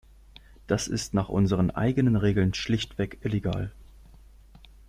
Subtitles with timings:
[0.65, 3.71] Das ist nach unseren eigenen Regeln schlichtweg illegal.